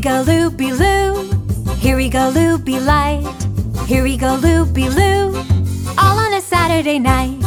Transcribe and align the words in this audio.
we 0.00 0.04
go, 0.04 0.22
loopy 0.22 0.72
loo. 0.72 1.30
Here 1.76 1.94
we 1.94 2.08
go, 2.08 2.30
loopy 2.30 2.80
light. 2.80 3.22
Here 3.86 4.02
we 4.02 4.16
go, 4.16 4.36
loopy 4.36 4.88
loo. 4.88 5.36
All 5.98 6.18
on 6.18 6.32
a 6.32 6.40
Saturday 6.40 6.98
night. 6.98 7.38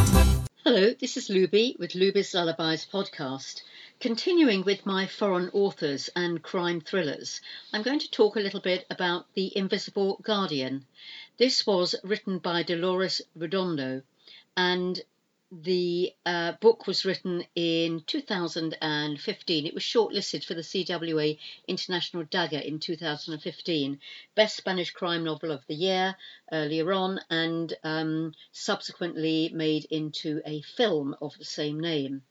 Hello, 0.62 0.94
this 1.00 1.16
is 1.16 1.28
Luby 1.28 1.76
with 1.80 1.94
Luby's 1.94 2.32
Lullabies 2.32 2.86
podcast. 2.86 3.62
Continuing 3.98 4.62
with 4.62 4.86
my 4.86 5.08
foreign 5.08 5.50
authors 5.52 6.08
and 6.14 6.44
crime 6.44 6.80
thrillers, 6.80 7.40
I'm 7.72 7.82
going 7.82 7.98
to 7.98 8.10
talk 8.12 8.36
a 8.36 8.40
little 8.40 8.60
bit 8.60 8.86
about 8.88 9.26
The 9.34 9.50
Invisible 9.58 10.20
Guardian. 10.22 10.86
This 11.38 11.66
was 11.66 11.96
written 12.04 12.38
by 12.38 12.62
Dolores 12.62 13.20
Redondo 13.34 14.02
and 14.56 15.00
the 15.62 16.12
uh, 16.26 16.52
book 16.60 16.86
was 16.86 17.04
written 17.04 17.44
in 17.54 18.02
2015. 18.06 19.66
It 19.66 19.74
was 19.74 19.82
shortlisted 19.82 20.44
for 20.44 20.54
the 20.54 20.62
CWA 20.62 21.38
International 21.68 22.24
Dagger 22.24 22.58
in 22.58 22.80
2015, 22.80 24.00
Best 24.34 24.56
Spanish 24.56 24.90
Crime 24.90 25.22
Novel 25.22 25.52
of 25.52 25.64
the 25.68 25.74
Year 25.74 26.16
earlier 26.50 26.92
on, 26.92 27.20
and 27.30 27.72
um, 27.84 28.32
subsequently 28.50 29.50
made 29.54 29.84
into 29.90 30.42
a 30.44 30.62
film 30.62 31.14
of 31.22 31.38
the 31.38 31.44
same 31.44 31.78
name. 31.78 32.22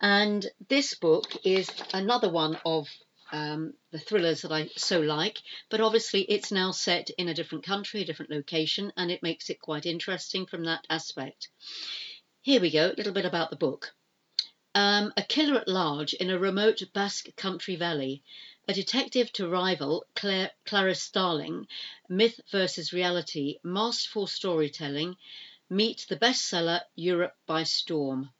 And 0.00 0.46
this 0.68 0.94
book 0.94 1.36
is 1.44 1.68
another 1.92 2.30
one 2.30 2.58
of 2.64 2.88
um, 3.32 3.74
the 3.90 3.98
thrillers 3.98 4.42
that 4.42 4.52
I 4.52 4.68
so 4.76 5.00
like, 5.00 5.38
but 5.68 5.80
obviously 5.80 6.22
it's 6.22 6.52
now 6.52 6.70
set 6.70 7.10
in 7.10 7.28
a 7.28 7.34
different 7.34 7.64
country, 7.64 8.02
a 8.02 8.04
different 8.04 8.30
location, 8.30 8.92
and 8.96 9.10
it 9.10 9.22
makes 9.22 9.50
it 9.50 9.60
quite 9.60 9.86
interesting 9.86 10.46
from 10.46 10.64
that 10.64 10.86
aspect. 10.88 11.48
Here 12.44 12.60
we 12.60 12.72
go, 12.72 12.90
a 12.90 12.98
little 12.98 13.12
bit 13.12 13.24
about 13.24 13.50
the 13.50 13.56
book. 13.56 13.94
Um, 14.74 15.12
a 15.16 15.22
killer 15.22 15.60
at 15.60 15.68
large 15.68 16.12
in 16.12 16.28
a 16.28 16.40
remote 16.40 16.82
Basque 16.92 17.28
country 17.36 17.76
valley, 17.76 18.24
a 18.66 18.74
detective 18.74 19.32
to 19.34 19.48
rival 19.48 20.04
Claire, 20.16 20.50
Clarice 20.64 21.00
Starling, 21.00 21.68
myth 22.08 22.40
versus 22.50 22.92
reality, 22.92 23.58
masterful 23.62 24.26
storytelling, 24.26 25.16
meet 25.70 26.04
the 26.08 26.16
bestseller 26.16 26.80
Europe 26.96 27.36
by 27.46 27.62
Storm. 27.62 28.32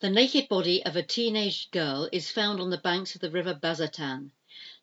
The 0.00 0.10
naked 0.10 0.48
body 0.48 0.84
of 0.84 0.96
a 0.96 1.04
teenage 1.04 1.70
girl 1.70 2.08
is 2.10 2.32
found 2.32 2.58
on 2.58 2.70
the 2.70 2.78
banks 2.78 3.14
of 3.14 3.20
the 3.20 3.30
river 3.30 3.54
Baztán. 3.54 4.32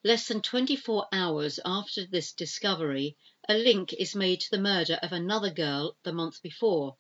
Less 0.06 0.30
than 0.30 0.42
24 0.42 1.10
hours 1.12 1.60
after 1.66 2.06
this 2.06 2.32
discovery, 2.32 3.18
a 3.50 3.56
link 3.56 3.92
is 3.92 4.16
made 4.16 4.40
to 4.40 4.52
the 4.52 4.58
murder 4.58 4.98
of 5.04 5.12
another 5.12 5.50
girl 5.50 5.98
the 6.04 6.14
month 6.14 6.42
before. 6.42 6.96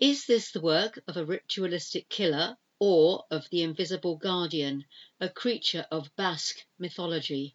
Is 0.00 0.24
this 0.24 0.50
the 0.50 0.62
work 0.62 0.98
of 1.06 1.18
a 1.18 1.26
ritualistic 1.26 2.08
killer 2.08 2.56
or 2.78 3.26
of 3.30 3.50
the 3.50 3.60
invisible 3.60 4.16
guardian, 4.16 4.86
a 5.20 5.28
creature 5.28 5.86
of 5.90 6.16
Basque 6.16 6.64
mythology? 6.78 7.54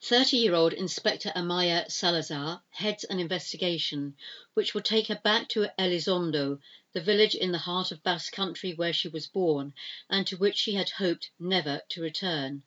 30 0.00 0.38
year 0.38 0.54
old 0.54 0.72
Inspector 0.72 1.30
Amaya 1.36 1.90
Salazar 1.90 2.62
heads 2.70 3.04
an 3.04 3.20
investigation 3.20 4.16
which 4.54 4.72
will 4.72 4.80
take 4.80 5.08
her 5.08 5.20
back 5.22 5.50
to 5.50 5.68
Elizondo, 5.78 6.58
the 6.94 7.02
village 7.02 7.34
in 7.34 7.52
the 7.52 7.58
heart 7.58 7.92
of 7.92 8.02
Basque 8.02 8.32
country 8.32 8.72
where 8.72 8.94
she 8.94 9.08
was 9.08 9.26
born 9.26 9.74
and 10.08 10.26
to 10.28 10.38
which 10.38 10.56
she 10.56 10.72
had 10.72 10.88
hoped 10.88 11.30
never 11.38 11.82
to 11.90 12.00
return. 12.00 12.62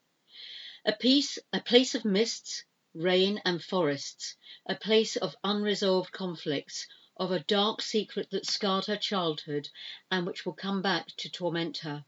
A, 0.86 0.94
piece, 0.94 1.40
a 1.52 1.60
place 1.60 1.96
of 1.96 2.06
mists, 2.06 2.66
rain, 2.94 3.42
and 3.44 3.64
forests, 3.64 4.36
a 4.68 4.76
place 4.76 5.16
of 5.16 5.36
unresolved 5.44 6.12
conflicts 6.12 6.86
of 7.18 7.32
a 7.32 7.40
dark 7.40 7.82
secret 7.82 8.30
that 8.32 8.46
scarred 8.46 8.86
her 8.86 8.98
childhood 8.98 9.70
and 10.12 10.26
which 10.26 10.46
will 10.46 10.54
come 10.54 10.82
back 10.82 11.08
to 11.18 11.30
torment 11.30 11.78
her. 11.80 12.06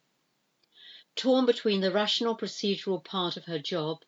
Torn 1.16 1.46
between 1.46 1.82
the 1.82 1.92
rational 1.92 2.38
procedural 2.38 3.04
part 3.04 3.38
of 3.38 3.46
her 3.46 3.60
job 3.60 4.04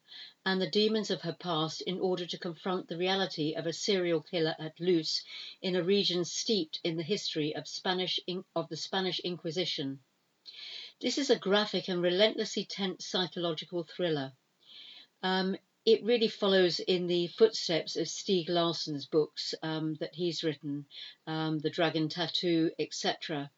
and 0.46 0.62
the 0.62 0.70
demons 0.70 1.10
of 1.10 1.22
her 1.22 1.34
past 1.34 1.82
in 1.82 2.00
order 2.00 2.26
to 2.26 2.38
confront 2.38 2.88
the 2.88 2.98
reality 2.98 3.54
of 3.56 3.66
a 3.66 3.74
serial 3.74 4.22
killer 4.22 4.56
at 4.60 4.80
loose 4.80 5.24
in 5.62 5.76
a 5.76 5.84
region 5.84 6.24
steeped 6.24 6.80
in 6.84 6.98
the 6.98 7.04
history 7.04 7.56
of 7.56 7.68
Spanish 7.68 8.20
of 8.56 8.70
the 8.70 8.78
Spanish 8.78 9.20
Inquisition. 9.20 10.00
This 11.02 11.18
is 11.18 11.30
a 11.30 11.40
graphic 11.40 11.88
and 11.88 12.02
relentlessly 12.02 12.66
tense 12.66 13.08
psychological 13.08 13.84
thriller. 13.84 14.34
Um, 15.24 15.58
it 15.92 16.04
really 16.04 16.28
follows 16.28 16.80
in 16.80 17.08
the 17.08 17.26
footsteps 17.26 17.96
of 17.96 18.06
Stieg 18.06 18.48
Larsson's 18.48 19.08
books 19.08 19.56
um, 19.64 19.96
that 19.96 20.14
he's 20.14 20.44
written, 20.44 20.86
um, 21.26 21.58
The 21.58 21.72
Dragon 21.72 22.10
Tattoo, 22.10 22.70
etc. 22.78 23.50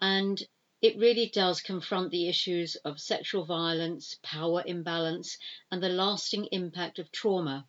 And 0.00 0.40
it 0.80 0.96
really 0.96 1.26
does 1.26 1.60
confront 1.60 2.12
the 2.12 2.28
issues 2.28 2.76
of 2.76 3.00
sexual 3.00 3.44
violence, 3.44 4.16
power 4.22 4.62
imbalance, 4.64 5.36
and 5.72 5.82
the 5.82 5.88
lasting 5.88 6.46
impact 6.52 7.00
of 7.00 7.10
trauma, 7.10 7.66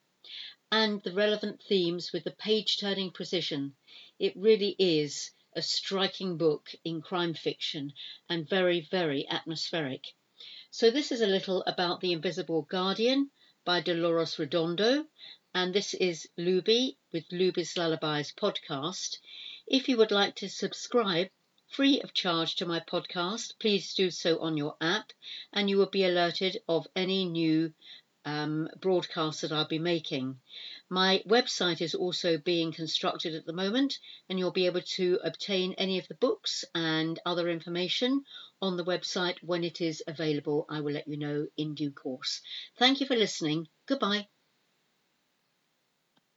and 0.72 1.02
the 1.02 1.14
relevant 1.14 1.64
themes 1.64 2.14
with 2.14 2.24
the 2.24 2.38
page 2.38 2.78
turning 2.78 3.10
precision. 3.10 3.76
It 4.20 4.36
really 4.36 4.76
is 4.78 5.32
a 5.54 5.64
striking 5.64 6.38
book 6.38 6.70
in 6.84 7.02
crime 7.02 7.34
fiction 7.34 7.94
and 8.30 8.48
very, 8.48 8.82
very 8.92 9.28
atmospheric. 9.28 10.14
So, 10.70 10.92
this 10.92 11.12
is 11.12 11.22
a 11.22 11.28
little 11.28 11.64
about 11.64 12.00
The 12.00 12.12
Invisible 12.12 12.62
Guardian 12.62 13.32
by 13.66 13.80
Dolores 13.80 14.38
Redondo, 14.38 15.06
and 15.54 15.74
this 15.74 15.94
is 15.94 16.28
Luby 16.38 16.98
with 17.14 17.30
Luby's 17.30 17.78
Lullabies 17.78 18.34
podcast. 18.34 19.20
If 19.68 19.88
you 19.88 19.96
would 19.96 20.12
like 20.12 20.36
to 20.36 20.50
subscribe 20.50 21.30
free 21.70 22.02
of 22.02 22.14
charge 22.14 22.56
to 22.56 22.66
my 22.66 22.82
podcast, 22.82 23.58
please 23.60 23.94
do 23.94 24.12
so 24.12 24.40
on 24.40 24.58
your 24.58 24.76
app, 24.82 25.14
and 25.54 25.70
you 25.70 25.78
will 25.78 25.90
be 25.90 26.04
alerted 26.04 26.62
of 26.68 26.88
any 26.94 27.24
new 27.24 27.74
um, 28.26 28.70
broadcasts 28.80 29.42
that 29.42 29.52
I'll 29.52 29.68
be 29.68 29.80
making. 29.80 30.40
My 30.90 31.24
website 31.28 31.82
is 31.82 31.96
also 31.96 32.38
being 32.38 32.72
constructed 32.72 33.34
at 33.36 33.46
the 33.46 33.54
moment, 33.54 33.98
and 34.30 34.38
you'll 34.38 34.52
be 34.52 34.66
able 34.66 34.82
to 34.98 35.20
obtain 35.24 35.74
any 35.74 36.00
of 36.00 36.08
the 36.08 36.16
books 36.16 36.66
and 36.76 37.20
other 37.26 37.50
information 37.50 38.24
on 38.62 38.78
the 38.78 38.86
website 38.86 39.38
when 39.42 39.64
it 39.64 39.82
is 39.82 40.04
available. 40.08 40.66
I 40.70 40.82
will 40.82 40.94
let 40.94 41.08
you 41.08 41.18
know 41.18 41.48
in 41.58 41.76
due 41.76 41.92
course. 41.92 42.42
Thank 42.78 43.00
you 43.00 43.08
for 43.08 43.16
listening. 43.16 43.68
Goodbye. 43.88 44.28